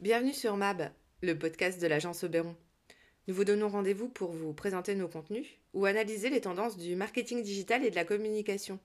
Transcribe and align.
Bienvenue 0.00 0.32
sur 0.32 0.56
MAB, 0.56 0.90
le 1.20 1.38
podcast 1.38 1.78
de 1.78 1.86
l'agence 1.86 2.24
Oberon. 2.24 2.56
Nous 3.28 3.34
vous 3.34 3.44
donnons 3.44 3.68
rendez-vous 3.68 4.08
pour 4.08 4.32
vous 4.32 4.54
présenter 4.54 4.94
nos 4.94 5.08
contenus 5.08 5.46
ou 5.74 5.84
analyser 5.84 6.30
les 6.30 6.40
tendances 6.40 6.78
du 6.78 6.96
marketing 6.96 7.42
digital 7.42 7.84
et 7.84 7.90
de 7.90 7.96
la 7.96 8.06
communication. 8.06 8.78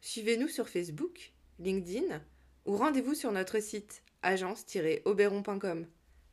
Suivez-nous 0.00 0.46
sur 0.46 0.68
Facebook, 0.68 1.32
LinkedIn 1.58 2.22
ou 2.66 2.76
rendez-vous 2.76 3.14
sur 3.14 3.32
notre 3.32 3.58
site 3.58 4.04
agence-oberon.com. 4.22 5.86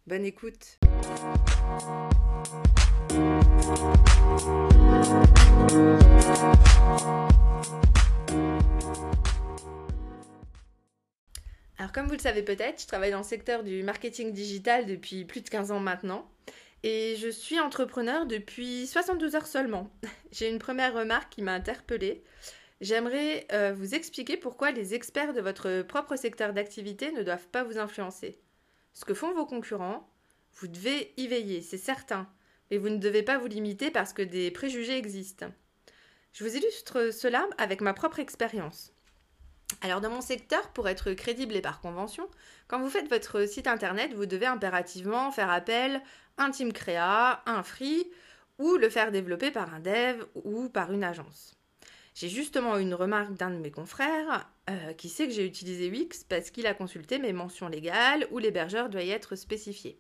Bonne 0.06 0.26
écoute. 0.26 0.78
Alors 11.82 11.92
comme 11.92 12.06
vous 12.06 12.14
le 12.14 12.20
savez 12.20 12.44
peut-être, 12.44 12.80
je 12.80 12.86
travaille 12.86 13.10
dans 13.10 13.18
le 13.18 13.24
secteur 13.24 13.64
du 13.64 13.82
marketing 13.82 14.34
digital 14.34 14.86
depuis 14.86 15.26
plus 15.26 15.42
de 15.42 15.50
15 15.50 15.72
ans 15.72 15.80
maintenant. 15.80 16.30
Et 16.84 17.16
je 17.18 17.28
suis 17.28 17.60
entrepreneur 17.60 18.28
depuis 18.28 18.86
72 18.86 19.36
heures 19.36 19.48
seulement. 19.48 19.90
J'ai 20.32 20.48
une 20.48 20.60
première 20.60 20.94
remarque 20.94 21.34
qui 21.34 21.42
m'a 21.42 21.54
interpellée. 21.54 22.24
J'aimerais 22.82 23.48
euh, 23.52 23.74
vous 23.76 23.96
expliquer 23.96 24.38
pourquoi 24.38 24.70
les 24.70 24.94
experts 24.94 25.34
de 25.34 25.42
votre 25.42 25.82
propre 25.82 26.16
secteur 26.18 26.54
d'activité 26.54 27.12
ne 27.14 27.24
doivent 27.24 27.48
pas 27.48 27.64
vous 27.64 27.80
influencer. 27.80 28.40
Ce 28.94 29.04
que 29.04 29.16
font 29.16 29.34
vos 29.34 29.48
concurrents, 29.48 30.08
vous 30.58 30.68
devez 30.68 31.16
y 31.18 31.28
veiller, 31.28 31.64
c'est 31.64 31.80
certain, 31.80 32.30
mais 32.70 32.78
vous 32.78 32.90
ne 32.90 32.98
devez 32.98 33.24
pas 33.24 33.40
vous 33.40 33.48
limiter 33.48 33.90
parce 33.90 34.14
que 34.14 34.22
des 34.22 34.52
préjugés 34.52 35.00
existent. 35.00 35.52
Je 36.34 36.44
vous 36.44 36.56
illustre 36.56 37.10
cela 37.12 37.50
avec 37.58 37.82
ma 37.82 37.96
propre 37.96 38.20
expérience. 38.20 38.94
Alors 39.80 40.02
dans 40.02 40.10
mon 40.10 40.22
secteur, 40.22 40.70
pour 40.70 40.90
être 40.90 41.14
crédible 41.14 41.56
et 41.56 41.62
par 41.62 41.80
convention, 41.80 42.28
quand 42.68 42.80
vous 42.80 42.90
faites 42.90 43.10
votre 43.10 43.48
site 43.48 43.68
internet, 43.68 44.14
vous 44.14 44.26
devez 44.26 44.46
impérativement 44.46 45.32
faire 45.32 45.50
appel 45.50 46.02
à 46.38 46.44
un 46.44 46.52
team 46.52 46.74
créa, 46.74 47.42
un 47.46 47.64
free, 47.64 48.06
ou 48.60 48.76
le 48.76 48.90
faire 48.90 49.12
développer 49.12 49.50
par 49.50 49.74
un 49.74 49.80
dev 49.80 50.24
ou 50.36 50.70
par 50.70 50.92
une 50.92 51.04
agence. 51.04 51.56
J'ai 52.14 52.30
justement 52.30 52.78
une 52.78 52.94
remarque 52.94 53.34
d'un 53.34 53.50
de 53.50 53.58
mes 53.58 53.72
confrères 53.72 54.48
euh, 54.70 54.94
qui 54.94 55.10
sait 55.10 55.28
que 55.28 55.34
j'ai 55.34 55.46
utilisé 55.46 55.90
Wix 55.90 56.26
parce 56.26 56.52
qu'il 56.52 56.68
a 56.68 56.74
consulté 56.74 57.18
mes 57.20 57.34
mentions 57.34 57.70
légales 57.70 58.28
où 58.32 58.38
l'hébergeur 58.38 58.90
doit 58.90 59.04
y 59.04 59.12
être 59.12 59.36
spécifié. 59.36 60.00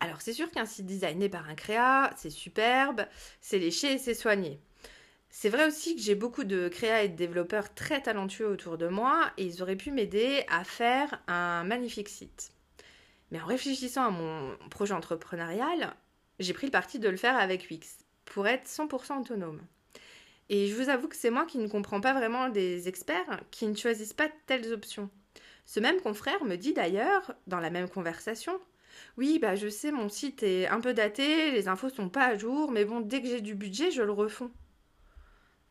Alors 0.00 0.20
c'est 0.20 0.32
sûr 0.32 0.50
qu'un 0.50 0.66
site 0.66 0.86
designé 0.86 1.28
par 1.28 1.48
un 1.48 1.54
créa, 1.54 2.10
c'est 2.16 2.30
superbe, 2.30 3.06
c'est 3.40 3.58
léché 3.58 3.94
et 3.94 3.98
c'est 3.98 4.14
soigné. 4.14 4.60
C'est 5.32 5.48
vrai 5.48 5.66
aussi 5.66 5.94
que 5.94 6.02
j'ai 6.02 6.16
beaucoup 6.16 6.42
de 6.42 6.68
créa 6.68 7.04
et 7.04 7.08
de 7.08 7.16
développeurs 7.16 7.72
très 7.72 8.02
talentueux 8.02 8.48
autour 8.48 8.78
de 8.78 8.88
moi 8.88 9.30
et 9.38 9.44
ils 9.44 9.62
auraient 9.62 9.76
pu 9.76 9.92
m'aider 9.92 10.44
à 10.48 10.64
faire 10.64 11.22
un 11.28 11.62
magnifique 11.62 12.08
site. 12.08 12.52
Mais 13.30 13.40
en 13.40 13.46
réfléchissant 13.46 14.04
à 14.06 14.10
mon 14.10 14.56
projet 14.70 14.92
entrepreneurial, 14.92 15.94
j'ai 16.40 16.52
pris 16.52 16.66
le 16.66 16.72
parti 16.72 16.98
de 16.98 17.08
le 17.08 17.16
faire 17.16 17.38
avec 17.38 17.68
Wix 17.70 17.98
pour 18.24 18.48
être 18.48 18.66
100% 18.66 19.20
autonome. 19.20 19.60
Et 20.48 20.66
je 20.66 20.74
vous 20.74 20.88
avoue 20.88 21.06
que 21.06 21.14
c'est 21.14 21.30
moi 21.30 21.46
qui 21.46 21.58
ne 21.58 21.68
comprends 21.68 22.00
pas 22.00 22.12
vraiment 22.12 22.48
des 22.48 22.88
experts 22.88 23.40
qui 23.52 23.68
ne 23.68 23.76
choisissent 23.76 24.12
pas 24.12 24.28
telles 24.46 24.72
options. 24.72 25.10
Ce 25.64 25.78
même 25.78 26.00
confrère 26.00 26.42
me 26.44 26.56
dit 26.56 26.72
d'ailleurs, 26.72 27.34
dans 27.46 27.60
la 27.60 27.70
même 27.70 27.88
conversation, 27.88 28.58
oui, 29.16 29.38
bah 29.38 29.54
je 29.54 29.68
sais, 29.68 29.92
mon 29.92 30.08
site 30.08 30.42
est 30.42 30.66
un 30.66 30.80
peu 30.80 30.92
daté, 30.92 31.52
les 31.52 31.68
infos 31.68 31.88
sont 31.88 32.08
pas 32.08 32.26
à 32.26 32.36
jour, 32.36 32.72
mais 32.72 32.84
bon, 32.84 32.98
dès 32.98 33.22
que 33.22 33.28
j'ai 33.28 33.40
du 33.40 33.54
budget, 33.54 33.92
je 33.92 34.02
le 34.02 34.10
refonds 34.10 34.50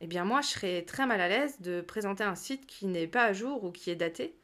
eh 0.02 0.08
bien 0.08 0.24
moi 0.24 0.42
je 0.42 0.48
serais 0.48 0.84
très 0.84 1.06
mal 1.06 1.22
à 1.22 1.28
l'aise 1.28 1.60
de 1.62 1.82
présenter 1.82 2.24
un 2.24 2.36
site 2.36 2.66
qui 2.66 2.88
n'est 2.88 3.08
pas 3.08 3.24
à 3.24 3.34
jour 3.34 3.64
ou 3.64 3.72
qui 3.72 3.90
est 3.90 3.96
daté. 3.96 4.36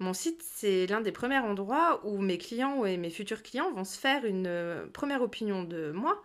Mon 0.00 0.12
site, 0.12 0.42
c'est 0.44 0.86
l'un 0.86 1.00
des 1.00 1.10
premiers 1.10 1.38
endroits 1.38 2.00
où 2.06 2.18
mes 2.18 2.38
clients 2.38 2.84
et 2.84 2.96
mes 2.96 3.10
futurs 3.10 3.42
clients 3.42 3.72
vont 3.72 3.84
se 3.84 3.98
faire 3.98 4.24
une 4.24 4.46
euh, 4.46 4.86
première 4.92 5.22
opinion 5.22 5.64
de 5.64 5.90
moi 5.90 6.22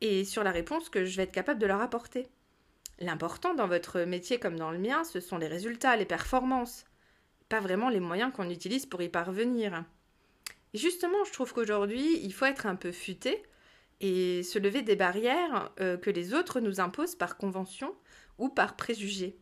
et 0.00 0.24
sur 0.24 0.42
la 0.42 0.50
réponse 0.50 0.88
que 0.88 1.04
je 1.04 1.16
vais 1.16 1.22
être 1.22 1.32
capable 1.32 1.60
de 1.60 1.66
leur 1.66 1.80
apporter. 1.80 2.26
L'important 2.98 3.54
dans 3.54 3.68
votre 3.68 4.00
métier 4.00 4.38
comme 4.40 4.58
dans 4.58 4.72
le 4.72 4.78
mien, 4.78 5.04
ce 5.04 5.20
sont 5.20 5.38
les 5.38 5.46
résultats, 5.46 5.96
les 5.96 6.04
performances, 6.04 6.84
pas 7.48 7.60
vraiment 7.60 7.88
les 7.88 8.00
moyens 8.00 8.32
qu'on 8.32 8.50
utilise 8.50 8.86
pour 8.86 9.02
y 9.02 9.08
parvenir. 9.08 9.84
Et 10.74 10.78
justement, 10.78 11.24
je 11.24 11.32
trouve 11.32 11.52
qu'aujourd'hui, 11.52 12.18
il 12.24 12.32
faut 12.32 12.46
être 12.46 12.66
un 12.66 12.76
peu 12.76 12.90
futé 12.90 13.42
et 14.02 14.42
se 14.42 14.58
lever 14.58 14.82
des 14.82 14.96
barrières 14.96 15.70
euh, 15.80 15.96
que 15.96 16.10
les 16.10 16.34
autres 16.34 16.60
nous 16.60 16.80
imposent 16.80 17.14
par 17.14 17.38
convention 17.38 17.94
ou 18.38 18.48
par 18.48 18.76
préjugés. 18.76 19.38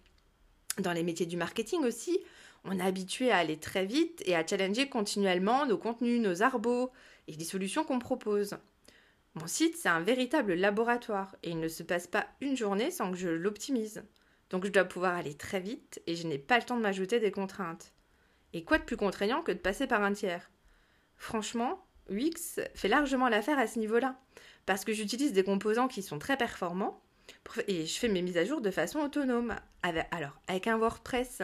Dans 0.79 0.93
les 0.93 1.03
métiers 1.03 1.27
du 1.27 1.37
marketing 1.37 1.83
aussi, 1.85 2.21
on 2.65 2.79
est 2.79 2.83
habitué 2.83 3.31
à 3.33 3.39
aller 3.39 3.59
très 3.59 3.87
vite 3.87 4.23
et 4.27 4.37
à 4.37 4.47
challenger 4.47 4.89
continuellement 4.89 5.67
nos 5.67 5.79
contenus, 5.79 6.21
nos 6.21 6.43
arbos 6.43 6.93
et 7.27 7.33
les 7.33 7.45
solutions 7.45 7.85
qu'on 7.85 7.99
propose. 7.99 8.57
Mon 9.35 9.47
site, 9.47 9.77
c'est 9.77 9.89
un 9.89 10.01
véritable 10.01 10.55
laboratoire 10.55 11.35
et 11.43 11.51
il 11.51 11.61
ne 11.61 11.69
se 11.69 11.83
passe 11.83 12.07
pas 12.07 12.27
une 12.41 12.57
journée 12.57 12.91
sans 12.91 13.11
que 13.11 13.17
je 13.17 13.29
l'optimise. 13.29 14.03
Donc 14.51 14.67
je 14.67 14.71
dois 14.71 14.85
pouvoir 14.85 15.15
aller 15.15 15.35
très 15.35 15.61
vite 15.61 16.03
et 16.07 16.17
je 16.17 16.27
n'ai 16.27 16.39
pas 16.39 16.59
le 16.59 16.65
temps 16.65 16.77
de 16.77 16.83
m'ajouter 16.83 17.19
des 17.19 17.31
contraintes. 17.31 17.95
Et 18.53 18.65
quoi 18.65 18.79
de 18.79 18.85
plus 18.85 18.97
contraignant 18.97 19.43
que 19.43 19.53
de 19.53 19.59
passer 19.59 19.87
par 19.87 20.03
un 20.03 20.13
tiers? 20.13 20.51
Franchement, 21.17 21.87
Wix 22.11 22.61
fait 22.75 22.89
largement 22.89 23.29
l'affaire 23.29 23.59
à 23.59 23.67
ce 23.67 23.79
niveau-là, 23.79 24.17
parce 24.67 24.85
que 24.85 24.93
j'utilise 24.93 25.33
des 25.33 25.45
composants 25.45 25.89
qui 25.89 26.03
sont 26.03 26.19
très 26.19 26.37
performants 26.37 27.01
et 27.69 27.87
je 27.87 27.99
fais 27.99 28.09
mes 28.09 28.23
mises 28.23 28.37
à 28.37 28.45
jour 28.45 28.61
de 28.61 28.71
façon 28.71 29.01
autonome. 29.01 29.55
alors, 29.83 30.41
avec 30.49 30.67
un 30.67 30.77
WordPress, 30.77 31.43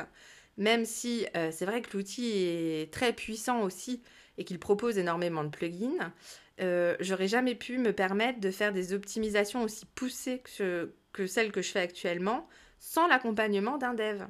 même 0.56 0.84
si 0.84 1.26
euh, 1.36 1.50
c'est 1.52 1.66
vrai 1.66 1.82
que 1.82 1.96
l'outil 1.96 2.32
est 2.34 2.92
très 2.92 3.12
puissant 3.12 3.62
aussi 3.62 4.02
et 4.38 4.44
qu'il 4.44 4.58
propose 4.58 4.98
énormément 4.98 5.44
de 5.44 5.48
plugins, 5.48 6.12
euh, 6.60 6.96
j'aurais 7.00 7.28
jamais 7.28 7.54
pu 7.54 7.78
me 7.78 7.92
permettre 7.92 8.40
de 8.40 8.50
faire 8.50 8.72
des 8.72 8.92
optimisations 8.92 9.62
aussi 9.62 9.86
poussées 9.94 10.42
que, 10.56 10.94
que 11.12 11.26
celles 11.26 11.52
que 11.52 11.62
je 11.62 11.70
fais 11.70 11.80
actuellement 11.80 12.48
sans 12.78 13.06
l'accompagnement 13.06 13.78
d'un 13.78 13.94
dev. 13.94 14.22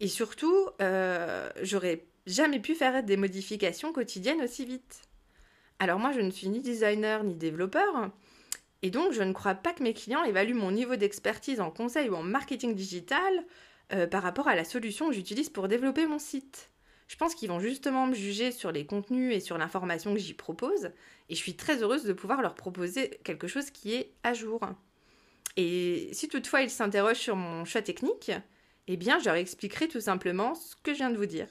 Et 0.00 0.08
surtout, 0.08 0.68
euh, 0.80 1.48
j'aurais 1.62 2.04
jamais 2.26 2.60
pu 2.60 2.74
faire 2.74 3.02
des 3.02 3.16
modifications 3.16 3.92
quotidiennes 3.92 4.42
aussi 4.42 4.64
vite. 4.64 5.02
Alors 5.82 5.98
moi, 5.98 6.12
je 6.12 6.20
ne 6.20 6.30
suis 6.30 6.48
ni 6.48 6.60
designer 6.60 7.24
ni 7.24 7.34
développeur, 7.34 8.12
et 8.82 8.90
donc, 8.90 9.10
je 9.10 9.22
ne 9.24 9.32
crois 9.32 9.56
pas 9.56 9.72
que 9.72 9.82
mes 9.82 9.94
clients 9.94 10.22
évaluent 10.22 10.54
mon 10.54 10.70
niveau 10.70 10.94
d'expertise 10.94 11.60
en 11.60 11.72
conseil 11.72 12.08
ou 12.08 12.14
en 12.14 12.22
marketing 12.22 12.76
digital 12.76 13.44
euh, 13.92 14.06
par 14.06 14.22
rapport 14.22 14.46
à 14.46 14.54
la 14.54 14.62
solution 14.62 15.08
que 15.08 15.14
j'utilise 15.14 15.50
pour 15.50 15.66
développer 15.66 16.06
mon 16.06 16.20
site. 16.20 16.70
Je 17.08 17.16
pense 17.16 17.34
qu'ils 17.34 17.48
vont 17.48 17.58
justement 17.58 18.06
me 18.06 18.14
juger 18.14 18.52
sur 18.52 18.70
les 18.70 18.86
contenus 18.86 19.34
et 19.34 19.40
sur 19.40 19.58
l'information 19.58 20.14
que 20.14 20.20
j'y 20.20 20.34
propose, 20.34 20.92
et 21.28 21.34
je 21.34 21.40
suis 21.40 21.56
très 21.56 21.82
heureuse 21.82 22.04
de 22.04 22.12
pouvoir 22.12 22.42
leur 22.42 22.54
proposer 22.54 23.18
quelque 23.24 23.48
chose 23.48 23.72
qui 23.72 23.94
est 23.94 24.12
à 24.22 24.34
jour. 24.34 24.60
Et 25.56 26.10
si 26.12 26.28
toutefois 26.28 26.62
ils 26.62 26.70
s'interrogent 26.70 27.16
sur 27.16 27.34
mon 27.34 27.64
choix 27.64 27.82
technique, 27.82 28.30
eh 28.86 28.96
bien 28.96 29.18
je 29.18 29.24
leur 29.24 29.34
expliquerai 29.34 29.88
tout 29.88 30.00
simplement 30.00 30.54
ce 30.54 30.76
que 30.76 30.92
je 30.92 30.98
viens 30.98 31.10
de 31.10 31.18
vous 31.18 31.26
dire. 31.26 31.48